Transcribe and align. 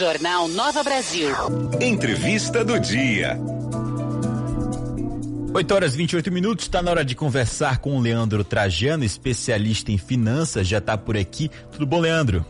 Jornal 0.00 0.48
Nova 0.48 0.82
Brasil. 0.82 1.28
Entrevista 1.78 2.64
do 2.64 2.80
dia. 2.80 3.38
8 5.52 5.74
horas 5.74 5.94
28 5.94 6.32
minutos, 6.32 6.64
está 6.64 6.80
na 6.80 6.90
hora 6.90 7.04
de 7.04 7.14
conversar 7.14 7.80
com 7.80 7.94
o 7.94 8.00
Leandro 8.00 8.42
Trajano, 8.42 9.04
especialista 9.04 9.92
em 9.92 9.98
finanças, 9.98 10.66
já 10.66 10.78
está 10.78 10.96
por 10.96 11.18
aqui. 11.18 11.50
Tudo 11.70 11.84
bom, 11.84 12.00
Leandro? 12.00 12.46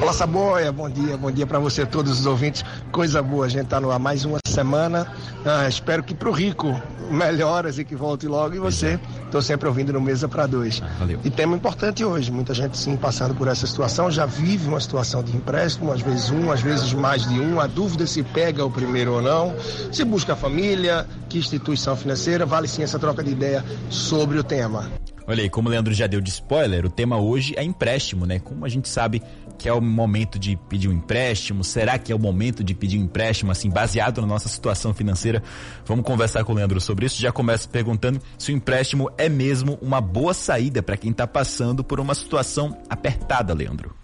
Olá, 0.00 0.12
Saboia, 0.12 0.72
bom 0.72 0.88
dia, 0.88 1.16
bom 1.16 1.30
dia 1.30 1.46
para 1.46 1.58
você, 1.58 1.84
todos 1.84 2.20
os 2.20 2.26
ouvintes. 2.26 2.64
Coisa 2.90 3.22
boa, 3.22 3.46
a 3.46 3.48
gente 3.48 3.66
tá 3.66 3.80
no 3.80 3.90
ar 3.90 3.98
mais 3.98 4.24
uma 4.24 4.38
semana. 4.46 5.06
Ah, 5.44 5.68
espero 5.68 6.02
que 6.02 6.14
pro 6.14 6.30
Rico 6.30 6.80
melhoras 7.10 7.78
e 7.78 7.84
que 7.84 7.94
volte 7.94 8.26
logo. 8.26 8.54
E 8.54 8.58
você, 8.58 8.98
estou 9.24 9.42
sempre 9.42 9.68
ouvindo 9.68 9.92
no 9.92 10.00
Mesa 10.00 10.28
para 10.28 10.46
Dois. 10.46 10.80
Ah, 10.82 10.90
valeu. 10.98 11.20
E 11.24 11.30
tema 11.30 11.56
importante 11.56 12.04
hoje, 12.04 12.30
muita 12.30 12.54
gente 12.54 12.76
sim 12.76 12.96
passando 12.96 13.34
por 13.34 13.48
essa 13.48 13.66
situação, 13.66 14.10
já 14.10 14.24
vive 14.24 14.68
uma 14.68 14.80
situação 14.80 15.22
de 15.22 15.36
empréstimo, 15.36 15.92
às 15.92 16.00
vezes 16.00 16.30
um, 16.30 16.50
às 16.50 16.60
vezes 16.60 16.92
mais 16.92 17.28
de 17.28 17.38
um. 17.40 17.60
A 17.60 17.66
dúvida 17.66 18.04
é 18.04 18.06
se 18.06 18.22
pega 18.22 18.64
o 18.64 18.70
primeiro 18.70 19.14
ou 19.14 19.22
não, 19.22 19.54
se 19.90 20.04
busca 20.04 20.32
a 20.32 20.36
família, 20.36 21.06
que 21.28 21.38
instituição 21.38 21.96
financeira, 21.96 22.46
vale 22.46 22.68
sim 22.68 22.82
essa 22.82 22.98
troca 22.98 23.22
de 23.22 23.30
ideia 23.30 23.64
sobre 23.90 24.38
o 24.38 24.44
tema. 24.44 25.01
Olha 25.32 25.44
aí, 25.44 25.48
como 25.48 25.66
o 25.66 25.70
Leandro 25.70 25.94
já 25.94 26.06
deu 26.06 26.20
de 26.20 26.28
spoiler, 26.28 26.84
o 26.84 26.90
tema 26.90 27.16
hoje 27.16 27.54
é 27.56 27.64
empréstimo, 27.64 28.26
né? 28.26 28.38
Como 28.38 28.66
a 28.66 28.68
gente 28.68 28.86
sabe 28.86 29.22
que 29.58 29.66
é 29.66 29.72
o 29.72 29.80
momento 29.80 30.38
de 30.38 30.58
pedir 30.68 30.88
um 30.88 30.92
empréstimo, 30.92 31.64
será 31.64 31.98
que 31.98 32.12
é 32.12 32.14
o 32.14 32.18
momento 32.18 32.62
de 32.62 32.74
pedir 32.74 32.98
um 32.98 33.04
empréstimo, 33.04 33.50
assim, 33.50 33.70
baseado 33.70 34.20
na 34.20 34.26
nossa 34.26 34.50
situação 34.50 34.92
financeira? 34.92 35.42
Vamos 35.86 36.04
conversar 36.04 36.44
com 36.44 36.52
o 36.52 36.54
Leandro 36.54 36.78
sobre 36.82 37.06
isso. 37.06 37.18
Já 37.18 37.32
começo 37.32 37.66
perguntando 37.70 38.20
se 38.36 38.52
o 38.52 38.54
empréstimo 38.54 39.10
é 39.16 39.30
mesmo 39.30 39.78
uma 39.80 40.02
boa 40.02 40.34
saída 40.34 40.82
para 40.82 40.98
quem 40.98 41.12
está 41.12 41.26
passando 41.26 41.82
por 41.82 41.98
uma 41.98 42.14
situação 42.14 42.76
apertada, 42.90 43.54
Leandro. 43.54 43.96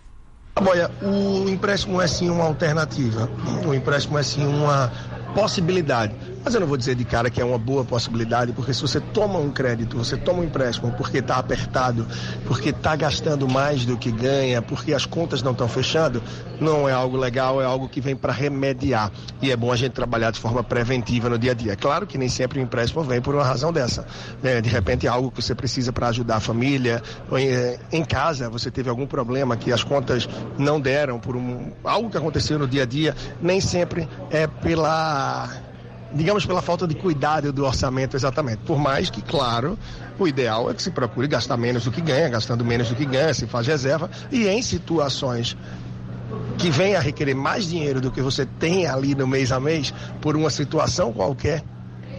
Olha, 0.56 0.90
o 1.02 1.46
empréstimo 1.46 2.00
é 2.00 2.06
sim 2.06 2.30
uma 2.30 2.44
alternativa. 2.44 3.28
O 3.66 3.74
empréstimo 3.74 4.18
é 4.18 4.22
sim 4.22 4.46
uma 4.46 4.90
possibilidade. 5.34 6.14
Mas 6.44 6.54
eu 6.54 6.60
não 6.60 6.66
vou 6.66 6.76
dizer 6.76 6.94
de 6.94 7.04
cara 7.04 7.30
que 7.30 7.40
é 7.40 7.44
uma 7.44 7.58
boa 7.58 7.84
possibilidade, 7.84 8.52
porque 8.52 8.72
se 8.72 8.80
você 8.80 9.00
toma 9.00 9.38
um 9.38 9.50
crédito, 9.50 9.96
você 9.96 10.16
toma 10.16 10.40
um 10.40 10.44
empréstimo 10.44 10.92
porque 10.92 11.18
está 11.18 11.36
apertado, 11.36 12.06
porque 12.46 12.70
está 12.70 12.96
gastando 12.96 13.48
mais 13.48 13.84
do 13.84 13.96
que 13.96 14.10
ganha, 14.10 14.62
porque 14.62 14.94
as 14.94 15.04
contas 15.04 15.42
não 15.42 15.52
estão 15.52 15.68
fechando, 15.68 16.22
não 16.60 16.88
é 16.88 16.92
algo 16.92 17.16
legal, 17.16 17.60
é 17.60 17.64
algo 17.64 17.88
que 17.88 18.00
vem 18.00 18.16
para 18.16 18.32
remediar. 18.32 19.10
E 19.42 19.50
é 19.50 19.56
bom 19.56 19.72
a 19.72 19.76
gente 19.76 19.92
trabalhar 19.92 20.30
de 20.30 20.40
forma 20.40 20.62
preventiva 20.62 21.28
no 21.28 21.38
dia 21.38 21.52
a 21.52 21.54
dia. 21.54 21.72
É 21.72 21.76
claro 21.76 22.06
que 22.06 22.16
nem 22.16 22.28
sempre 22.28 22.58
o 22.58 22.62
empréstimo 22.62 23.02
vem 23.02 23.20
por 23.20 23.34
uma 23.34 23.44
razão 23.44 23.72
dessa. 23.72 24.06
né? 24.42 24.60
de 24.60 24.68
repente 24.68 25.06
é 25.06 25.10
algo 25.10 25.30
que 25.30 25.42
você 25.42 25.54
precisa 25.54 25.92
para 25.92 26.08
ajudar 26.08 26.36
a 26.36 26.40
família, 26.40 27.02
eh, 27.32 27.78
em 27.92 28.04
casa 28.04 28.48
você 28.48 28.70
teve 28.70 28.88
algum 28.88 29.06
problema 29.06 29.56
que 29.56 29.72
as 29.72 29.84
contas 29.84 30.28
não 30.58 30.80
deram 30.80 31.18
por 31.18 31.36
um, 31.36 31.72
algo 31.84 32.10
que 32.10 32.16
aconteceu 32.16 32.58
no 32.58 32.66
dia 32.66 32.82
a 32.82 32.86
dia, 32.86 33.14
nem 33.40 33.60
sempre 33.60 34.08
é 34.30 34.46
pela 34.46 35.67
digamos, 36.12 36.46
pela 36.46 36.62
falta 36.62 36.86
de 36.86 36.94
cuidado 36.94 37.52
do 37.52 37.64
orçamento 37.64 38.16
exatamente. 38.16 38.58
Por 38.58 38.78
mais 38.78 39.10
que, 39.10 39.22
claro, 39.22 39.78
o 40.18 40.26
ideal 40.26 40.70
é 40.70 40.74
que 40.74 40.82
se 40.82 40.90
procure 40.90 41.28
gastar 41.28 41.56
menos 41.56 41.84
do 41.84 41.90
que 41.90 42.00
ganha, 42.00 42.28
gastando 42.28 42.64
menos 42.64 42.88
do 42.88 42.94
que 42.94 43.04
ganha, 43.04 43.32
se 43.34 43.46
faz 43.46 43.66
reserva, 43.66 44.10
e 44.30 44.46
em 44.46 44.62
situações 44.62 45.56
que 46.56 46.70
venha 46.70 46.98
a 46.98 47.00
requerer 47.00 47.34
mais 47.34 47.68
dinheiro 47.68 48.00
do 48.00 48.10
que 48.10 48.20
você 48.20 48.44
tem 48.44 48.86
ali 48.86 49.14
no 49.14 49.26
mês 49.26 49.52
a 49.52 49.60
mês, 49.60 49.92
por 50.20 50.36
uma 50.36 50.50
situação 50.50 51.12
qualquer, 51.12 51.62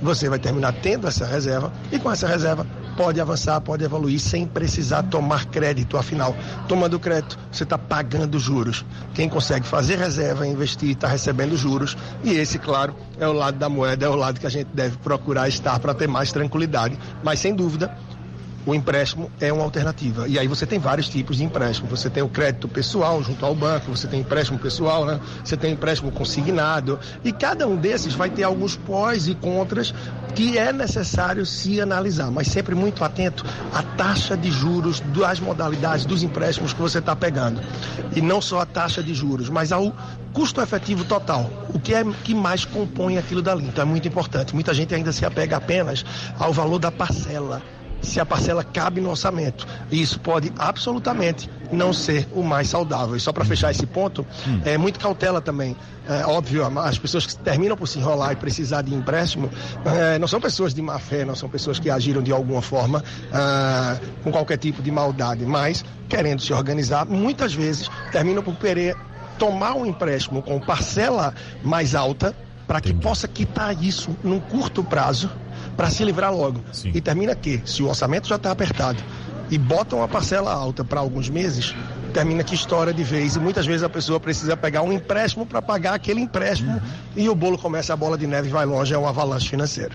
você 0.01 0.29
vai 0.29 0.39
terminar 0.39 0.73
tendo 0.81 1.07
essa 1.07 1.25
reserva, 1.25 1.71
e 1.91 1.99
com 1.99 2.11
essa 2.11 2.27
reserva 2.27 2.65
pode 2.99 3.21
avançar, 3.21 3.61
pode 3.61 3.81
evoluir 3.81 4.19
sem 4.19 4.45
precisar 4.45 5.03
tomar 5.03 5.45
crédito. 5.45 5.95
Afinal, 5.95 6.35
tomando 6.67 6.99
crédito, 6.99 7.39
você 7.49 7.63
está 7.63 7.77
pagando 7.77 8.37
juros. 8.37 8.85
Quem 9.13 9.29
consegue 9.29 9.65
fazer 9.65 9.97
reserva, 9.97 10.45
investir, 10.45 10.89
está 10.89 11.07
recebendo 11.07 11.55
juros. 11.55 11.95
E 12.25 12.31
esse, 12.33 12.59
claro, 12.59 12.93
é 13.17 13.25
o 13.25 13.31
lado 13.31 13.57
da 13.57 13.69
moeda, 13.69 14.05
é 14.05 14.09
o 14.09 14.15
lado 14.15 14.37
que 14.37 14.45
a 14.45 14.49
gente 14.49 14.67
deve 14.73 14.97
procurar 14.97 15.47
estar 15.47 15.79
para 15.79 15.93
ter 15.93 16.09
mais 16.09 16.33
tranquilidade. 16.33 16.99
Mas, 17.23 17.39
sem 17.39 17.55
dúvida, 17.55 17.97
o 18.69 18.75
empréstimo 18.75 19.31
é 19.39 19.51
uma 19.51 19.63
alternativa. 19.63 20.27
E 20.27 20.37
aí 20.37 20.47
você 20.47 20.63
tem 20.63 20.77
vários 20.77 21.09
tipos 21.09 21.37
de 21.37 21.43
empréstimo. 21.43 21.89
Você 21.89 22.07
tem 22.07 22.21
o 22.21 22.29
crédito 22.29 22.67
pessoal 22.67 23.21
junto 23.23 23.43
ao 23.43 23.55
banco, 23.55 23.89
você 23.89 24.07
tem 24.07 24.19
empréstimo 24.19 24.59
pessoal, 24.59 25.05
né? 25.05 25.19
Você 25.43 25.57
tem 25.57 25.73
empréstimo 25.73 26.11
consignado. 26.11 26.99
E 27.23 27.31
cada 27.31 27.67
um 27.67 27.75
desses 27.75 28.13
vai 28.13 28.29
ter 28.29 28.43
alguns 28.43 28.75
pós 28.75 29.27
e 29.27 29.33
contras 29.33 29.91
que 30.35 30.55
é 30.55 30.71
necessário 30.71 31.47
se 31.47 31.81
analisar, 31.81 32.29
mas 32.29 32.47
sempre 32.47 32.75
muito 32.75 33.03
atento 33.03 33.43
à 33.73 33.81
taxa 33.81 34.37
de 34.37 34.51
juros 34.51 34.99
das 34.99 35.39
modalidades 35.39 36.05
dos 36.05 36.21
empréstimos 36.21 36.71
que 36.71 36.79
você 36.79 36.99
está 36.99 37.15
pegando. 37.15 37.59
E 38.15 38.21
não 38.21 38.39
só 38.39 38.59
a 38.59 38.65
taxa 38.67 39.01
de 39.01 39.15
juros, 39.15 39.49
mas 39.49 39.71
ao 39.71 39.91
custo 40.31 40.61
efetivo 40.61 41.03
total. 41.03 41.49
O 41.73 41.79
que 41.79 41.95
é 41.95 42.03
que 42.23 42.35
mais 42.35 42.65
compõe 42.65 43.17
aquilo 43.17 43.41
dali. 43.41 43.65
Então 43.65 43.81
é 43.81 43.85
muito 43.85 44.07
importante. 44.07 44.53
Muita 44.53 44.75
gente 44.75 44.93
ainda 44.93 45.11
se 45.11 45.25
apega 45.25 45.57
apenas 45.57 46.05
ao 46.37 46.53
valor 46.53 46.77
da 46.77 46.91
parcela 46.91 47.63
se 48.01 48.19
a 48.19 48.25
parcela 48.25 48.63
cabe 48.63 49.01
no 49.01 49.09
orçamento. 49.09 49.67
E 49.91 50.01
isso 50.01 50.19
pode 50.19 50.51
absolutamente 50.57 51.49
não 51.71 51.93
ser 51.93 52.27
o 52.33 52.41
mais 52.41 52.69
saudável. 52.69 53.15
E 53.15 53.19
só 53.19 53.31
para 53.31 53.45
fechar 53.45 53.71
esse 53.71 53.85
ponto, 53.85 54.25
é 54.65 54.77
muito 54.77 54.99
cautela 54.99 55.41
também. 55.41 55.75
É 56.07 56.25
óbvio, 56.25 56.65
as 56.79 56.97
pessoas 56.97 57.25
que 57.25 57.35
terminam 57.37 57.77
por 57.77 57.87
se 57.87 57.99
enrolar 57.99 58.31
e 58.31 58.35
precisar 58.35 58.81
de 58.81 58.93
empréstimo 58.93 59.49
é, 59.85 60.17
não 60.17 60.27
são 60.27 60.41
pessoas 60.41 60.73
de 60.73 60.81
má 60.81 60.97
fé, 60.97 61.23
não 61.23 61.35
são 61.35 61.47
pessoas 61.47 61.77
que 61.77 61.89
agiram 61.89 62.23
de 62.23 62.31
alguma 62.31 62.61
forma 62.61 63.03
ah, 63.31 63.95
com 64.23 64.31
qualquer 64.31 64.57
tipo 64.57 64.81
de 64.81 64.89
maldade, 64.89 65.45
mas 65.45 65.85
querendo 66.07 66.41
se 66.41 66.51
organizar, 66.51 67.05
muitas 67.05 67.53
vezes 67.53 67.91
terminam 68.11 68.41
por 68.41 68.55
querer 68.55 68.95
tomar 69.37 69.73
um 69.73 69.85
empréstimo 69.85 70.41
com 70.41 70.59
parcela 70.59 71.33
mais 71.63 71.93
alta 71.93 72.35
para 72.67 72.81
que 72.81 72.93
possa 72.93 73.27
quitar 73.27 73.75
isso 73.83 74.15
num 74.23 74.39
curto 74.39 74.83
prazo 74.83 75.29
para 75.75 75.89
se 75.89 76.03
livrar 76.03 76.33
logo. 76.33 76.61
Sim. 76.71 76.91
E 76.93 77.01
termina 77.01 77.35
que, 77.35 77.61
se 77.65 77.81
o 77.83 77.87
orçamento 77.87 78.27
já 78.27 78.35
está 78.35 78.51
apertado 78.51 79.01
e 79.49 79.57
botam 79.57 80.03
a 80.03 80.07
parcela 80.07 80.53
alta 80.53 80.83
para 80.83 80.99
alguns 80.99 81.29
meses, 81.29 81.75
termina 82.13 82.43
que 82.43 82.55
estoura 82.55 82.93
de 82.93 83.03
vez 83.03 83.35
e 83.35 83.39
muitas 83.39 83.65
vezes 83.65 83.83
a 83.83 83.89
pessoa 83.89 84.19
precisa 84.19 84.55
pegar 84.55 84.81
um 84.81 84.91
empréstimo 84.91 85.45
para 85.45 85.61
pagar 85.61 85.93
aquele 85.93 86.21
empréstimo 86.21 86.81
e 87.15 87.27
o 87.29 87.35
bolo 87.35 87.57
começa 87.57 87.93
a 87.93 87.95
bola 87.95 88.17
de 88.17 88.27
neve 88.27 88.49
vai 88.49 88.65
longe, 88.65 88.93
é 88.93 88.97
um 88.97 89.07
avalanche 89.07 89.49
financeiro. 89.49 89.91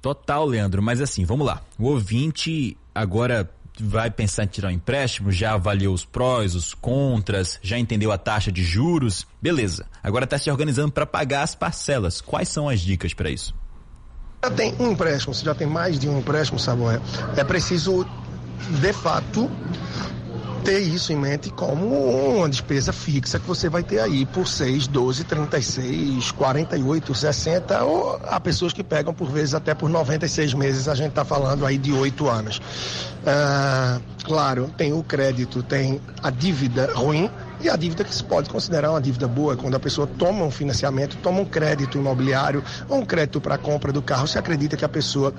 Total, 0.00 0.44
Leandro, 0.44 0.82
mas 0.82 1.00
assim, 1.00 1.24
vamos 1.24 1.46
lá. 1.46 1.62
O 1.78 1.84
ouvinte 1.84 2.76
agora 2.92 3.48
vai 3.78 4.10
pensar 4.10 4.44
em 4.44 4.48
tirar 4.48 4.68
um 4.68 4.72
empréstimo, 4.72 5.30
já 5.30 5.54
avaliou 5.54 5.94
os 5.94 6.04
prós, 6.04 6.54
os 6.54 6.74
contras, 6.74 7.58
já 7.62 7.78
entendeu 7.78 8.12
a 8.12 8.18
taxa 8.18 8.50
de 8.52 8.62
juros, 8.62 9.26
beleza. 9.40 9.86
Agora 10.02 10.24
está 10.24 10.38
se 10.38 10.50
organizando 10.50 10.92
para 10.92 11.06
pagar 11.06 11.42
as 11.42 11.54
parcelas. 11.54 12.20
Quais 12.20 12.48
são 12.48 12.68
as 12.68 12.80
dicas 12.80 13.14
para 13.14 13.30
isso? 13.30 13.54
Já 14.44 14.50
tem 14.50 14.74
um 14.80 14.90
empréstimo, 14.90 15.32
se 15.32 15.44
já 15.44 15.54
tem 15.54 15.68
mais 15.68 16.00
de 16.00 16.08
um 16.08 16.18
empréstimo, 16.18 16.58
Saboia, 16.58 17.00
é 17.36 17.44
preciso, 17.44 18.04
de 18.80 18.92
fato, 18.92 19.48
ter 20.64 20.80
isso 20.80 21.12
em 21.12 21.16
mente 21.16 21.48
como 21.50 21.86
uma 22.38 22.48
despesa 22.48 22.92
fixa 22.92 23.38
que 23.38 23.46
você 23.46 23.68
vai 23.68 23.84
ter 23.84 24.00
aí 24.00 24.26
por 24.26 24.48
6, 24.48 24.88
12, 24.88 25.22
36, 25.22 26.32
48, 26.32 27.14
60, 27.14 27.84
ou 27.84 28.20
há 28.24 28.40
pessoas 28.40 28.72
que 28.72 28.82
pegam 28.82 29.14
por 29.14 29.30
vezes 29.30 29.54
até 29.54 29.74
por 29.74 29.88
96 29.88 30.54
meses, 30.54 30.88
a 30.88 30.96
gente 30.96 31.10
está 31.10 31.24
falando 31.24 31.64
aí 31.64 31.78
de 31.78 31.92
8 31.92 32.28
anos. 32.28 32.60
Ah, 33.24 34.00
claro, 34.24 34.72
tem 34.76 34.92
o 34.92 35.04
crédito, 35.04 35.62
tem 35.62 36.00
a 36.20 36.30
dívida 36.30 36.90
ruim, 36.96 37.30
e 37.62 37.70
a 37.70 37.76
dívida 37.76 38.02
que 38.02 38.14
se 38.14 38.24
pode 38.24 38.50
considerar 38.50 38.90
uma 38.90 39.00
dívida 39.00 39.28
boa, 39.28 39.56
quando 39.56 39.76
a 39.76 39.80
pessoa 39.80 40.06
toma 40.06 40.44
um 40.44 40.50
financiamento, 40.50 41.16
toma 41.22 41.40
um 41.40 41.44
crédito 41.44 41.96
imobiliário 41.96 42.62
ou 42.88 42.98
um 42.98 43.04
crédito 43.06 43.40
para 43.40 43.54
a 43.54 43.58
compra 43.58 43.92
do 43.92 44.02
carro, 44.02 44.26
se 44.26 44.36
acredita 44.36 44.76
que 44.76 44.84
a 44.84 44.88
pessoa 44.88 45.32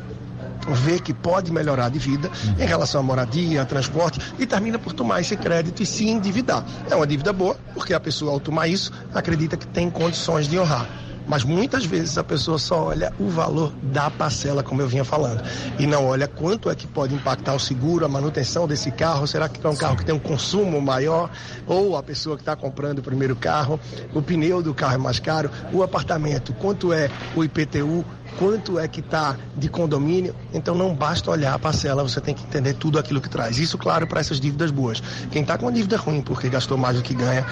vê 0.70 1.00
que 1.00 1.14
pode 1.14 1.52
melhorar 1.52 1.90
de 1.90 2.00
vida 2.00 2.32
em 2.58 2.66
relação 2.66 3.02
à 3.02 3.04
moradia, 3.04 3.66
transporte 3.66 4.20
e 4.40 4.46
termina 4.46 4.80
por 4.80 4.94
tomar 4.94 5.20
esse 5.20 5.36
crédito 5.36 5.84
e 5.84 5.86
se 5.86 6.08
endividar. 6.08 6.66
É 6.90 6.96
uma 6.96 7.06
dívida 7.06 7.34
boa, 7.34 7.58
porque 7.74 7.94
a 7.94 8.00
pessoa 8.00 8.32
ao 8.32 8.40
tomar 8.40 8.68
isso 8.68 8.92
acredita 9.14 9.58
que 9.58 9.68
tem 9.68 9.90
condições 9.90 10.48
de 10.48 10.58
honrar. 10.58 10.88
Mas 11.28 11.44
muitas 11.44 11.86
vezes 11.86 12.18
a 12.18 12.24
pessoa 12.24 12.58
só 12.58 12.86
olha 12.86 13.14
o 13.20 13.30
valor 13.30 13.74
da 13.82 14.10
parcela, 14.10 14.62
como 14.62 14.82
eu 14.82 14.88
vinha 14.88 15.06
falando, 15.06 15.44
e 15.80 15.88
não 15.88 16.06
olha 16.08 16.28
quanto 16.28 16.70
é 16.70 16.76
que 16.76 16.86
pode 16.86 17.16
impactar 17.16 17.54
o 17.54 17.60
seguro, 17.60 18.06
a 18.06 18.10
manutenção 18.10 18.68
desse 18.68 18.92
carro. 18.92 19.26
Será 19.26 19.48
que 19.48 19.66
é 19.66 19.70
um 19.70 19.76
carro 19.76 19.96
que 19.96 20.06
tem 20.06 20.14
um 20.14 20.20
consumo 20.20 20.82
maior? 20.82 21.30
Ou 21.66 21.96
a 21.96 22.04
pessoa 22.04 22.36
que 22.36 22.42
está 22.42 22.56
comprando 22.56 23.00
o 23.00 23.02
primeiro 23.02 23.36
carro, 23.36 23.80
o 24.14 24.22
pneu 24.22 24.62
do 24.62 24.74
carro 24.74 24.96
é 24.96 24.98
mais 24.98 25.20
caro, 25.20 25.50
o 25.72 25.82
apartamento, 25.82 26.54
quanto 26.54 26.92
é 26.92 27.10
o 27.36 27.44
IPTU, 27.44 28.06
quanto 28.38 28.78
é 28.78 28.88
que 28.88 29.00
está 29.00 29.38
de 29.56 29.70
condomínio. 29.70 30.36
Então 30.54 30.76
não 30.76 30.94
basta 30.94 31.32
olhar 31.32 31.54
a 31.54 31.60
parcela, 31.60 32.04
você 32.04 32.20
tem 32.20 32.34
que 32.34 32.44
entender 32.44 32.74
tudo 32.74 33.00
aquilo 33.00 33.22
que 33.22 33.30
traz. 33.30 33.58
Isso, 33.58 33.78
claro, 33.78 34.08
para 34.08 34.20
essas 34.20 34.40
dívidas 34.40 34.72
boas. 34.72 35.02
Quem 35.32 35.42
está 35.42 35.58
com 35.58 35.66
uma 35.66 35.72
dívida 35.72 35.98
ruim 35.98 36.22
porque 36.22 36.50
gastou 36.50 36.78
mais 36.78 36.98
do 36.98 37.02
que 37.02 37.14
ganha, 37.14 37.46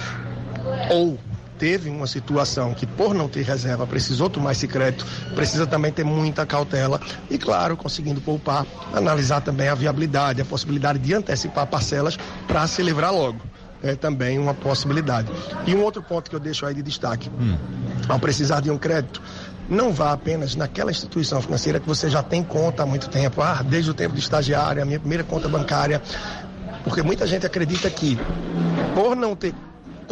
ou 0.90 1.18
teve 1.62 1.88
uma 1.88 2.08
situação 2.08 2.74
que 2.74 2.84
por 2.84 3.14
não 3.14 3.28
ter 3.28 3.42
reserva 3.42 3.86
precisou 3.86 4.28
tomar 4.28 4.50
esse 4.50 4.66
crédito, 4.66 5.06
precisa 5.32 5.64
também 5.64 5.92
ter 5.92 6.02
muita 6.02 6.44
cautela 6.44 7.00
e 7.30 7.38
claro, 7.38 7.76
conseguindo 7.76 8.20
poupar, 8.20 8.66
analisar 8.92 9.42
também 9.42 9.68
a 9.68 9.74
viabilidade, 9.76 10.42
a 10.42 10.44
possibilidade 10.44 10.98
de 10.98 11.14
antecipar 11.14 11.64
parcelas 11.68 12.18
para 12.48 12.66
se 12.66 12.82
livrar 12.82 13.14
logo. 13.14 13.40
é 13.80 13.94
também 13.94 14.40
uma 14.40 14.54
possibilidade. 14.54 15.30
E 15.64 15.72
um 15.72 15.84
outro 15.84 16.02
ponto 16.02 16.28
que 16.28 16.34
eu 16.34 16.40
deixo 16.40 16.66
aí 16.66 16.74
de 16.74 16.82
destaque: 16.82 17.30
hum. 17.30 17.56
ao 18.08 18.18
precisar 18.18 18.60
de 18.60 18.68
um 18.68 18.76
crédito, 18.76 19.22
não 19.68 19.92
vá 19.92 20.10
apenas 20.10 20.56
naquela 20.56 20.90
instituição 20.90 21.40
financeira 21.40 21.78
que 21.78 21.86
você 21.86 22.10
já 22.10 22.24
tem 22.24 22.42
conta 22.42 22.82
há 22.82 22.86
muito 22.86 23.08
tempo, 23.08 23.40
ah, 23.40 23.62
desde 23.62 23.88
o 23.88 23.94
tempo 23.94 24.16
de 24.16 24.20
estagiário, 24.20 24.82
a 24.82 24.84
minha 24.84 24.98
primeira 24.98 25.22
conta 25.22 25.48
bancária, 25.48 26.02
porque 26.82 27.02
muita 27.02 27.24
gente 27.24 27.46
acredita 27.46 27.88
que 27.88 28.18
por 28.96 29.14
não 29.14 29.36
ter 29.36 29.54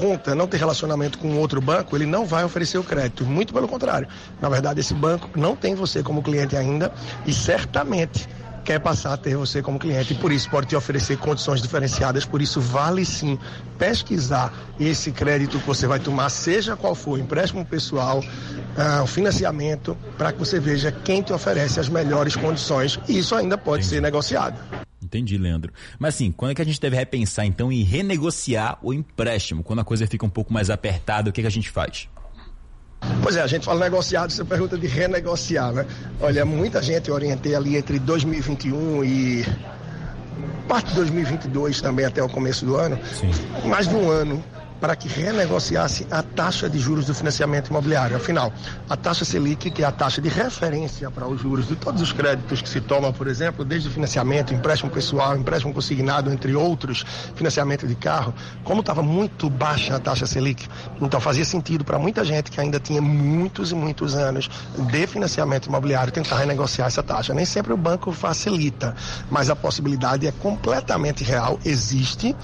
conta, 0.00 0.35
não 0.35 0.47
ter 0.47 0.56
relacionamento 0.56 1.19
com 1.19 1.37
outro 1.37 1.61
banco, 1.61 1.94
ele 1.94 2.06
não 2.06 2.25
vai 2.25 2.43
oferecer 2.43 2.79
o 2.79 2.82
crédito. 2.82 3.25
Muito 3.26 3.52
pelo 3.52 3.69
contrário. 3.69 4.08
Na 4.41 4.49
verdade, 4.49 4.81
esse 4.81 4.94
banco 4.94 5.29
não 5.38 5.55
tem 5.55 5.75
você 5.75 6.02
como 6.02 6.23
cliente 6.23 6.56
ainda 6.56 6.91
e 7.26 7.32
certamente 7.35 8.26
quer 8.64 8.79
passar 8.79 9.14
a 9.14 9.17
ter 9.17 9.37
você 9.37 9.62
como 9.62 9.79
cliente 9.79 10.12
e 10.12 10.17
por 10.17 10.32
isso 10.32 10.49
pode 10.49 10.69
te 10.69 10.76
oferecer 10.76 11.19
condições 11.19 11.61
diferenciadas. 11.61 12.25
Por 12.25 12.41
isso, 12.41 12.61
vale 12.61 13.05
sim 13.05 13.38
pesquisar 13.79 14.52
esse 14.79 15.12
crédito 15.12 15.58
que 15.58 15.67
você 15.67 15.87
vai 15.87 15.99
tomar, 15.99 16.31
seja 16.31 16.76
qual 16.76 16.94
for, 16.94 17.19
empréstimo 17.19 17.64
pessoal, 17.64 18.20
uh, 18.20 19.06
financiamento, 19.06 19.96
para 20.17 20.32
que 20.32 20.38
você 20.38 20.58
veja 20.58 20.91
quem 20.93 21.23
te 21.23 21.32
oferece 21.32 21.79
as 21.79 21.88
melhores 21.88 22.37
condições. 22.37 22.99
E 23.08 23.19
isso 23.19 23.35
ainda 23.35 23.58
pode 23.58 23.85
ser 23.85 24.00
negociado. 24.00 24.80
Entendi, 25.10 25.36
Leandro. 25.36 25.72
Mas 25.98 26.14
assim, 26.14 26.30
quando 26.30 26.52
é 26.52 26.54
que 26.54 26.62
a 26.62 26.64
gente 26.64 26.80
deve 26.80 26.94
repensar 26.94 27.44
então 27.44 27.72
em 27.72 27.82
renegociar 27.82 28.78
o 28.80 28.94
empréstimo? 28.94 29.64
Quando 29.64 29.80
a 29.80 29.84
coisa 29.84 30.06
fica 30.06 30.24
um 30.24 30.30
pouco 30.30 30.52
mais 30.52 30.70
apertada, 30.70 31.30
o 31.30 31.32
que, 31.32 31.40
que 31.40 31.48
a 31.48 31.50
gente 31.50 31.68
faz? 31.68 32.08
Pois 33.20 33.34
é, 33.34 33.40
a 33.40 33.46
gente 33.48 33.64
fala 33.64 33.80
negociado, 33.80 34.30
você 34.30 34.44
pergunta 34.44 34.78
de 34.78 34.86
renegociar, 34.86 35.72
né? 35.72 35.84
Olha, 36.20 36.44
muita 36.44 36.80
gente 36.80 37.10
orientei 37.10 37.56
ali 37.56 37.76
entre 37.76 37.98
2021 37.98 39.04
e 39.04 39.44
parte 40.68 40.90
de 40.90 40.94
2022 40.96 41.80
também 41.80 42.06
até 42.06 42.22
o 42.22 42.28
começo 42.28 42.64
do 42.64 42.76
ano, 42.76 42.96
Sim. 43.04 43.32
mais 43.68 43.88
de 43.88 43.94
um 43.96 44.08
ano 44.08 44.44
para 44.81 44.97
que 44.97 45.09
renegociasse 45.09 46.06
a 46.11 46.23
taxa 46.23 46.69
de 46.69 46.79
juros 46.79 47.06
do 47.06 47.15
financiamento 47.15 47.69
imobiliário. 47.69 48.17
Afinal, 48.17 48.53
a 48.88 48.97
taxa 48.97 49.25
Selic, 49.25 49.71
que 49.71 49.82
é 49.82 49.87
a 49.87 49.93
taxa 49.93 50.21
de 50.21 50.29
referência 50.29 51.11
para 51.11 51.29
os 51.29 51.41
juros 51.41 51.69
de 51.69 51.77
todos 51.77 52.00
os 52.00 52.12
créditos 52.12 52.62
que 52.62 52.69
se 52.69 52.81
tomam, 52.81 53.12
por 53.12 53.29
exemplo, 53.29 53.65
desde 53.65 53.91
financiamento, 53.91 54.55
empréstimo 54.55 54.91
pessoal, 54.91 55.37
empréstimo 55.37 55.75
consignado, 55.75 56.32
entre 56.32 56.55
outros, 56.55 57.05
financiamento 57.35 57.87
de 57.87 57.94
carro, 57.94 58.35
como 58.65 58.81
estava 58.81 59.03
muito 59.03 59.50
baixa 59.50 59.97
a 59.97 59.99
taxa 59.99 60.27
Selic, 60.27 60.67
então 61.00 61.21
fazia 61.21 61.44
sentido 61.44 61.85
para 61.85 61.99
muita 61.99 62.25
gente 62.25 62.50
que 62.50 62.61
ainda 62.61 62.81
tinha 62.81 63.03
muitos 63.03 63.73
e 63.73 63.75
muitos 63.75 64.15
anos 64.15 64.49
de 64.79 65.06
financiamento 65.06 65.67
imobiliário 65.67 66.12
tentar 66.12 66.38
renegociar 66.38 66.88
essa 66.88 67.03
taxa. 67.03 67.35
Nem 67.35 67.44
sempre 67.44 67.73
o 67.73 67.77
banco 67.77 68.12
facilita, 68.12 68.94
mas 69.31 69.50
a 69.50 69.56
possibilidade 69.56 70.27
é 70.27 70.32
completamente 70.32 71.23
real, 71.23 71.59
existe 71.65 72.35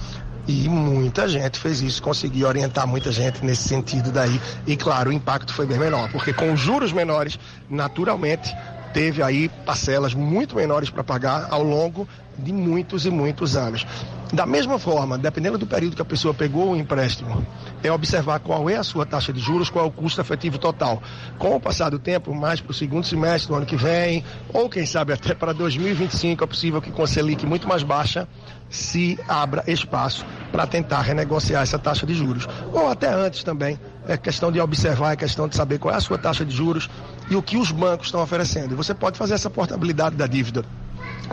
e 0.46 0.69
muita 0.69 1.28
gente 1.28 1.58
fez 1.58 1.81
isso, 1.81 2.02
consegui 2.02 2.44
orientar 2.44 2.87
muita 2.87 3.10
gente 3.10 3.44
nesse 3.44 3.69
sentido 3.69 4.12
daí. 4.12 4.40
E 4.66 4.76
claro, 4.76 5.10
o 5.10 5.12
impacto 5.12 5.52
foi 5.52 5.66
bem 5.66 5.78
menor, 5.78 6.10
porque 6.10 6.32
com 6.32 6.56
juros 6.56 6.93
menores, 6.93 7.38
naturalmente, 7.69 8.54
teve 8.93 9.22
aí 9.22 9.48
parcelas 9.64 10.14
muito 10.14 10.56
menores 10.56 10.88
para 10.88 11.04
pagar 11.04 11.48
ao 11.50 11.62
longo 11.62 12.08
de 12.38 12.52
muitos 12.52 13.04
e 13.06 13.10
muitos 13.10 13.56
anos. 13.56 13.87
Da 14.32 14.44
mesma 14.44 14.76
forma, 14.76 15.17
dependendo 15.17 15.56
do 15.56 15.67
período 15.67 15.94
que 15.94 16.02
a 16.02 16.05
pessoa 16.05 16.34
pegou 16.34 16.73
o 16.73 16.76
empréstimo, 16.76 17.46
é 17.82 17.93
observar 17.93 18.40
qual 18.40 18.69
é 18.69 18.75
a 18.75 18.82
sua 18.82 19.06
taxa 19.06 19.32
de 19.32 19.38
juros, 19.38 19.70
qual 19.70 19.84
é 19.84 19.88
o 19.88 19.90
custo 19.90 20.20
efetivo 20.20 20.58
total. 20.58 21.00
Com 21.38 21.55
o 21.55 21.61
passar 21.61 21.90
do 21.90 21.99
tempo, 21.99 22.34
mais 22.34 22.61
para 22.61 22.73
o 22.73 22.75
segundo 22.75 23.06
semestre 23.06 23.49
do 23.49 23.55
ano 23.55 23.64
que 23.64 23.76
vem, 23.76 24.25
ou 24.52 24.69
quem 24.69 24.84
sabe 24.84 25.12
até 25.12 25.32
para 25.32 25.52
2025, 25.52 26.43
é 26.43 26.46
possível 26.46 26.82
que 26.82 26.90
com 26.90 27.05
a 27.05 27.06
Selic 27.06 27.46
muito 27.46 27.69
mais 27.69 27.84
baixa, 27.84 28.26
se 28.69 29.17
abra 29.28 29.62
espaço 29.69 30.26
para 30.50 30.67
tentar 30.67 31.02
renegociar 31.02 31.62
essa 31.62 31.78
taxa 31.78 32.05
de 32.05 32.14
juros. 32.14 32.49
Ou 32.73 32.88
até 32.88 33.08
antes 33.08 33.44
também, 33.44 33.78
é 34.08 34.17
questão 34.17 34.50
de 34.50 34.61
observar, 34.61 35.12
é 35.12 35.17
questão 35.17 35.46
de 35.46 35.55
saber 35.55 35.78
qual 35.78 35.94
é 35.94 35.99
a 35.99 36.00
sua 36.00 36.19
taxa 36.19 36.44
de 36.44 36.55
juros 36.55 36.90
e 37.31 37.37
o 37.37 37.43
que 37.43 37.56
os 37.56 37.70
bancos 37.70 38.08
estão 38.08 38.20
oferecendo. 38.20 38.73
E 38.73 38.76
você 38.76 38.93
pode 38.93 39.17
fazer 39.17 39.34
essa 39.34 39.49
portabilidade 39.49 40.17
da 40.17 40.26
dívida 40.26 40.64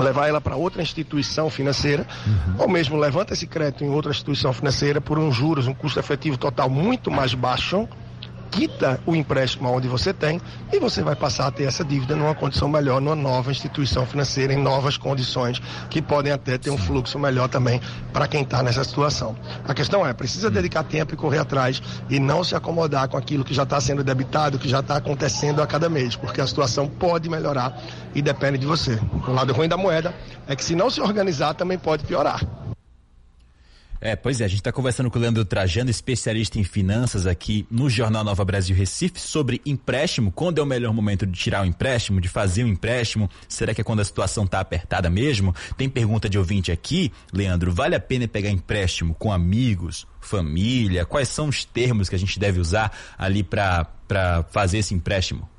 levar 0.01 0.28
ela 0.28 0.42
para 0.42 0.56
outra 0.56 0.81
instituição 0.81 1.50
financeira, 1.50 2.07
uhum. 2.25 2.56
ou 2.60 2.69
mesmo 2.69 2.98
levanta 2.98 3.34
esse 3.34 3.45
crédito 3.45 3.84
em 3.84 3.90
outra 3.90 4.12
instituição 4.12 4.54
financeira 4.54 5.00
por 5.00 5.19
um 5.19 5.31
juros, 5.31 5.68
um 5.68 5.74
custo 5.74 6.00
efetivo 6.00 6.38
total 6.38 6.69
muito 6.69 7.12
mais 7.12 7.34
baixo, 7.34 7.88
quita 8.54 9.00
o 9.08 9.16
empréstimo 9.16 9.68
onde 9.68 9.88
você 9.88 10.14
tem 10.14 10.40
e 10.72 10.80
você 10.80 11.02
vai 11.02 11.16
passar 11.16 11.48
a 11.48 11.52
ter 11.52 11.64
essa 11.64 11.84
dívida 11.84 12.16
numa 12.16 12.36
condição 12.36 12.70
melhor, 12.70 13.02
numa 13.02 13.16
nova 13.16 13.50
instituição 13.50 14.06
financeira, 14.06 14.54
em 14.54 14.58
novas 14.58 14.96
condições, 14.96 15.60
que 15.90 16.04
podem 16.04 16.32
até 16.32 16.56
ter 16.56 16.70
um 16.70 16.78
fluxo 16.78 17.18
melhor 17.18 17.50
também 17.50 17.82
para 18.14 18.28
quem 18.28 18.44
está 18.44 18.62
nessa 18.62 18.84
situação. 18.84 19.36
A 19.68 19.74
questão 19.74 20.06
é, 20.06 20.14
precisa 20.14 20.52
dedicar 20.52 20.84
tempo 20.84 21.16
e 21.16 21.18
correr 21.18 21.40
atrás 21.40 21.82
e 22.12 22.20
não 22.20 22.44
se 22.44 22.56
acomodar 22.56 23.10
com 23.10 23.18
aquilo 23.18 23.44
que 23.44 23.56
já 23.56 23.64
está 23.64 23.82
sendo 23.82 24.04
debitado, 24.04 24.60
que 24.60 24.70
já 24.70 24.82
está 24.82 24.98
acontecendo 24.98 25.60
a 25.60 25.66
cada 25.66 25.90
mês, 25.90 26.16
porque 26.16 26.40
a 26.40 26.46
situação 26.46 26.88
pode 26.88 27.28
melhorar 27.28 27.76
e 28.14 28.22
depende 28.22 28.60
de 28.60 28.68
você. 28.68 29.00
O 29.28 29.32
lado 29.32 29.52
ruim 29.52 29.68
da 29.68 29.78
moeda 29.78 30.14
é 30.48 30.56
que 30.56 30.64
se 30.64 30.76
não 30.76 30.92
se 30.92 31.02
organizar, 31.02 31.56
também 31.56 31.80
pode 31.80 32.06
piorar. 32.06 32.40
É, 34.06 34.18
pois 34.18 34.42
é, 34.42 34.44
a 34.44 34.50
gente 34.50 34.60
está 34.60 34.70
conversando 34.70 35.10
com 35.10 35.18
o 35.18 35.22
Leandro 35.22 35.46
Trajano, 35.46 35.90
especialista 35.90 36.60
em 36.60 36.64
finanças 36.66 37.26
aqui 37.26 37.66
no 37.72 37.90
Jornal 37.90 38.22
Nova 38.22 38.44
Brasil 38.44 38.76
Recife, 38.76 39.18
sobre 39.18 39.62
empréstimo, 39.66 40.30
quando 40.30 40.60
é 40.60 40.62
o 40.62 40.66
melhor 40.66 40.94
momento 40.94 41.26
de 41.26 41.40
tirar 41.40 41.64
o 41.64 41.66
empréstimo, 41.66 42.20
de 42.20 42.28
fazer 42.28 42.66
o 42.66 42.68
empréstimo, 42.68 43.30
será 43.48 43.74
que 43.74 43.80
é 43.80 43.84
quando 43.84 44.02
a 44.02 44.04
situação 44.04 44.44
está 44.44 44.60
apertada 44.60 45.10
mesmo? 45.10 45.56
Tem 45.78 45.88
pergunta 45.88 46.28
de 46.28 46.38
ouvinte 46.38 46.70
aqui, 46.70 47.14
Leandro, 47.32 47.72
vale 47.72 47.96
a 47.96 48.00
pena 48.00 48.28
pegar 48.28 48.50
empréstimo 48.50 49.14
com 49.14 49.32
amigos, 49.32 50.06
família? 50.20 51.06
Quais 51.06 51.30
são 51.30 51.48
os 51.48 51.64
termos 51.64 52.10
que 52.10 52.16
a 52.16 52.20
gente 52.20 52.38
deve 52.38 52.60
usar 52.60 52.92
ali 53.18 53.42
para 53.42 53.88
fazer 54.52 54.80
esse 54.80 54.94
empréstimo? 54.94 55.53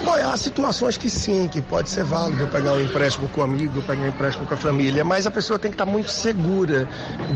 Saboiar 0.00 0.38
situações 0.38 0.96
que 0.96 1.10
sim, 1.10 1.46
que 1.46 1.60
pode 1.60 1.90
ser 1.90 2.04
válido 2.04 2.48
pegar 2.48 2.72
um 2.72 2.80
empréstimo 2.80 3.28
com 3.28 3.42
um 3.42 3.44
amigo, 3.44 3.82
pegar 3.82 4.00
um 4.00 4.08
empréstimo 4.08 4.46
com 4.46 4.54
a 4.54 4.56
família, 4.56 5.04
mas 5.04 5.26
a 5.26 5.30
pessoa 5.30 5.58
tem 5.58 5.70
que 5.70 5.74
estar 5.74 5.84
muito 5.84 6.10
segura 6.10 6.88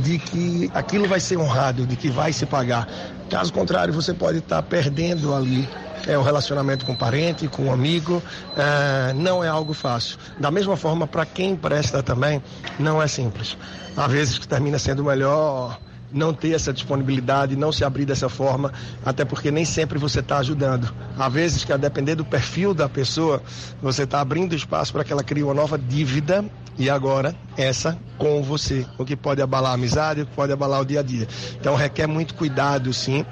de 0.03 0.19
que 0.19 0.71
aquilo 0.73 1.07
vai 1.07 1.21
ser 1.21 1.37
honrado, 1.37 1.87
de 1.87 1.95
que 1.95 2.09
vai 2.09 2.33
se 2.33 2.47
pagar. 2.47 2.89
Caso 3.29 3.53
contrário, 3.53 3.93
você 3.93 4.15
pode 4.15 4.39
estar 4.39 4.63
perdendo 4.63 5.35
ali 5.35 5.69
é 6.07 6.19
um 6.19 6.23
relacionamento 6.23 6.87
com 6.87 6.93
um 6.93 6.97
parente, 6.97 7.49
com 7.49 7.65
um 7.65 7.73
amigo, 7.73 8.23
é, 8.57 9.13
não 9.13 9.45
é 9.45 9.49
algo 9.49 9.75
fácil. 9.75 10.19
Da 10.39 10.51
mesma 10.51 10.77
forma, 10.77 11.07
para 11.07 11.25
quem 11.25 11.53
empresta 11.53 12.03
também, 12.03 12.43
não 12.79 13.03
é 13.03 13.07
simples. 13.07 13.57
Há 13.97 14.07
vezes 14.07 14.39
que 14.39 14.49
termina 14.49 14.79
sendo 14.79 15.05
melhor 15.05 15.79
não 16.15 16.33
ter 16.33 16.53
essa 16.53 16.73
disponibilidade, 16.73 17.57
não 17.57 17.73
se 17.73 17.85
abrir 17.85 18.07
dessa 18.07 18.29
forma, 18.29 18.73
até 19.05 19.25
porque 19.25 19.51
nem 19.51 19.65
sempre 19.65 19.99
você 19.99 20.21
está 20.21 20.39
ajudando. 20.39 20.95
Há 21.19 21.29
vezes 21.29 21.65
que, 21.65 21.73
a 21.73 21.77
depender 21.77 22.15
do 22.15 22.25
perfil 22.25 22.73
da 22.73 22.89
pessoa, 22.89 23.43
você 23.83 24.05
está 24.05 24.21
abrindo 24.21 24.55
espaço 24.55 24.93
para 24.93 25.03
que 25.05 25.13
ela 25.13 25.25
crie 25.25 25.43
uma 25.43 25.55
nova 25.55 25.77
dívida 25.77 26.45
e 26.79 26.89
agora 26.89 27.35
essa 27.57 27.99
com 28.19 28.43
você, 28.43 28.87
o 28.99 29.05
que 29.05 29.17
pode 29.17 29.43
abalar 29.43 29.73
a 29.73 29.75
amizade, 29.75 30.23
o 30.23 30.27
que 30.27 30.35
pode 30.35 30.53
abalar 30.53 30.81
o 30.81 30.85
dia 30.85 31.01
a 31.01 31.03
dia. 31.03 31.27
Então 31.61 31.75
requer 31.75 32.07
muito 32.07 32.35
cuidado, 32.35 32.93
sim. 32.93 33.25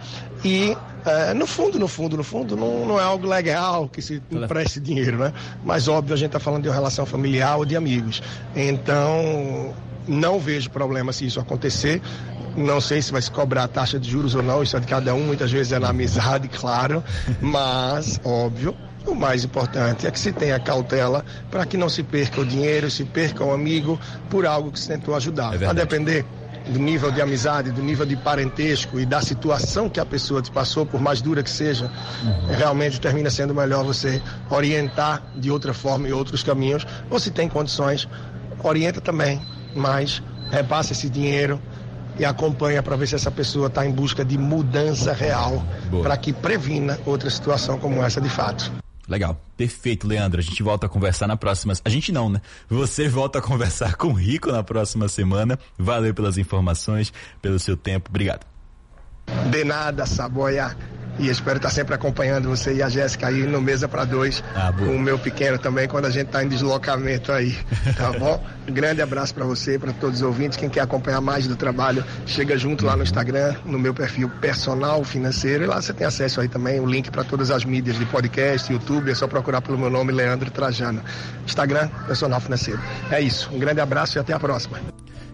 E 0.44 0.76
é, 1.04 1.34
no 1.34 1.46
fundo, 1.46 1.78
no 1.78 1.88
fundo, 1.88 2.16
no 2.16 2.24
fundo, 2.24 2.56
não, 2.56 2.86
não 2.86 3.00
é 3.00 3.02
algo 3.02 3.26
legal 3.26 3.88
que 3.88 4.00
se 4.00 4.22
empreste 4.30 4.80
dinheiro, 4.80 5.18
né? 5.18 5.32
Mas 5.64 5.88
óbvio, 5.88 6.14
a 6.14 6.16
gente 6.16 6.28
está 6.28 6.40
falando 6.40 6.62
de 6.62 6.68
uma 6.68 6.74
relação 6.74 7.04
familiar 7.04 7.56
ou 7.56 7.64
de 7.64 7.76
amigos. 7.76 8.22
Então, 8.54 9.74
não 10.06 10.38
vejo 10.38 10.70
problema 10.70 11.12
se 11.12 11.26
isso 11.26 11.40
acontecer. 11.40 12.00
Não 12.56 12.80
sei 12.80 13.00
se 13.00 13.10
vai 13.10 13.22
se 13.22 13.30
cobrar 13.30 13.66
taxa 13.68 13.98
de 13.98 14.10
juros 14.10 14.34
ou 14.34 14.42
não, 14.42 14.62
isso 14.62 14.76
é 14.76 14.80
de 14.80 14.86
cada 14.86 15.14
um, 15.14 15.24
muitas 15.24 15.50
vezes 15.50 15.72
é 15.72 15.78
na 15.78 15.88
amizade, 15.88 16.48
claro, 16.52 17.02
mas, 17.40 18.20
óbvio, 18.22 18.76
o 19.06 19.14
mais 19.14 19.42
importante 19.42 20.06
é 20.06 20.10
que 20.10 20.18
se 20.18 20.32
tenha 20.32 20.60
cautela 20.60 21.24
para 21.50 21.64
que 21.64 21.78
não 21.78 21.88
se 21.88 22.02
perca 22.02 22.42
o 22.42 22.46
dinheiro, 22.46 22.90
se 22.90 23.04
perca 23.04 23.42
o 23.42 23.52
amigo 23.52 23.98
por 24.28 24.44
algo 24.46 24.70
que 24.70 24.78
se 24.78 24.88
tentou 24.88 25.14
ajudar. 25.14 25.60
É 25.60 25.66
a 25.66 25.72
depender 25.72 26.26
do 26.68 26.78
nível 26.78 27.10
de 27.10 27.20
amizade, 27.20 27.70
do 27.70 27.82
nível 27.82 28.06
de 28.06 28.16
parentesco 28.16 29.00
e 29.00 29.06
da 29.06 29.20
situação 29.20 29.88
que 29.88 29.98
a 29.98 30.06
pessoa 30.06 30.40
te 30.40 30.50
passou, 30.50 30.86
por 30.86 31.00
mais 31.00 31.20
dura 31.20 31.42
que 31.42 31.50
seja, 31.50 31.90
uhum. 32.22 32.46
realmente 32.56 33.00
termina 33.00 33.30
sendo 33.30 33.54
melhor 33.54 33.84
você 33.84 34.22
orientar 34.50 35.22
de 35.34 35.50
outra 35.50 35.74
forma 35.74 36.08
e 36.08 36.12
outros 36.12 36.42
caminhos. 36.42 36.86
Ou 37.10 37.18
se 37.18 37.30
tem 37.30 37.48
condições, 37.48 38.08
orienta 38.62 39.00
também, 39.00 39.40
mas 39.74 40.22
repasse 40.50 40.92
esse 40.92 41.08
dinheiro 41.08 41.60
e 42.18 42.24
acompanha 42.24 42.82
para 42.82 42.96
ver 42.96 43.06
se 43.06 43.14
essa 43.14 43.30
pessoa 43.30 43.68
está 43.68 43.86
em 43.86 43.90
busca 43.90 44.24
de 44.24 44.36
mudança 44.36 45.12
real 45.12 45.64
para 46.02 46.16
que 46.16 46.32
previna 46.32 46.98
outra 47.06 47.30
situação 47.30 47.78
como 47.78 48.02
essa 48.02 48.20
de 48.20 48.28
fato. 48.28 48.70
Legal, 49.08 49.40
perfeito, 49.56 50.06
Leandro. 50.06 50.40
A 50.40 50.42
gente 50.42 50.62
volta 50.62 50.86
a 50.86 50.88
conversar 50.88 51.26
na 51.26 51.36
próxima. 51.36 51.74
A 51.84 51.88
gente 51.88 52.12
não, 52.12 52.30
né? 52.30 52.40
Você 52.68 53.08
volta 53.08 53.40
a 53.40 53.42
conversar 53.42 53.96
com 53.96 54.08
o 54.08 54.12
Rico 54.12 54.52
na 54.52 54.62
próxima 54.62 55.08
semana. 55.08 55.58
Valeu 55.76 56.14
pelas 56.14 56.38
informações, 56.38 57.12
pelo 57.40 57.58
seu 57.58 57.76
tempo. 57.76 58.08
Obrigado. 58.10 58.46
De 59.50 59.64
nada, 59.64 60.06
Saboia. 60.06 60.76
E 61.18 61.28
espero 61.28 61.56
estar 61.56 61.70
sempre 61.70 61.94
acompanhando 61.94 62.48
você 62.48 62.74
e 62.74 62.82
a 62.82 62.88
Jéssica 62.88 63.28
aí 63.28 63.46
no 63.46 63.60
Mesa 63.60 63.88
para 63.88 64.04
Dois, 64.04 64.42
ah, 64.54 64.72
com 64.72 64.96
o 64.96 64.98
meu 64.98 65.18
pequeno 65.18 65.58
também, 65.58 65.88
quando 65.88 66.06
a 66.06 66.10
gente 66.10 66.26
está 66.26 66.42
em 66.42 66.48
deslocamento 66.48 67.32
aí, 67.32 67.56
tá 67.96 68.12
bom? 68.18 68.42
Um 68.68 68.72
grande 68.72 69.02
abraço 69.02 69.34
para 69.34 69.44
você, 69.44 69.78
para 69.78 69.92
todos 69.92 70.20
os 70.20 70.22
ouvintes. 70.22 70.56
Quem 70.56 70.68
quer 70.68 70.80
acompanhar 70.80 71.20
mais 71.20 71.46
do 71.46 71.56
trabalho, 71.56 72.04
chega 72.26 72.56
junto 72.56 72.86
lá 72.86 72.96
no 72.96 73.02
Instagram, 73.02 73.56
no 73.64 73.78
meu 73.78 73.92
perfil 73.92 74.28
personal 74.40 75.02
financeiro, 75.04 75.64
e 75.64 75.66
lá 75.66 75.80
você 75.80 75.92
tem 75.92 76.06
acesso 76.06 76.40
aí 76.40 76.48
também, 76.48 76.80
o 76.80 76.86
link 76.86 77.10
para 77.10 77.24
todas 77.24 77.50
as 77.50 77.64
mídias 77.64 77.98
de 77.98 78.06
podcast, 78.06 78.72
YouTube, 78.72 79.10
é 79.10 79.14
só 79.14 79.26
procurar 79.26 79.60
pelo 79.60 79.78
meu 79.78 79.90
nome, 79.90 80.12
Leandro 80.12 80.50
Trajano. 80.50 81.02
Instagram, 81.44 81.88
personal 82.06 82.40
financeiro. 82.40 82.80
É 83.10 83.20
isso, 83.20 83.50
um 83.52 83.58
grande 83.58 83.80
abraço 83.80 84.18
e 84.18 84.20
até 84.20 84.32
a 84.32 84.38
próxima. 84.38 84.80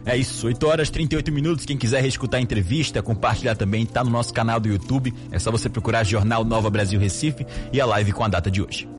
É 0.09 0.17
isso, 0.17 0.47
8 0.47 0.67
horas 0.67 0.89
38 0.89 1.31
minutos. 1.31 1.67
Quem 1.67 1.77
quiser 1.77 2.01
reescutar 2.01 2.41
a 2.41 2.43
entrevista, 2.43 3.03
compartilhar 3.03 3.55
também, 3.55 3.85
tá 3.85 4.03
no 4.03 4.09
nosso 4.09 4.33
canal 4.33 4.59
do 4.59 4.67
YouTube. 4.67 5.13
É 5.31 5.39
só 5.39 5.51
você 5.51 5.69
procurar 5.69 6.03
Jornal 6.03 6.47
Nova 6.47 6.71
Brasil 6.71 6.99
Recife 6.99 7.47
e 7.71 7.79
a 7.79 7.85
live 7.85 8.13
com 8.13 8.25
a 8.25 8.29
data 8.29 8.51
de 8.51 8.63
hoje. 8.63 8.89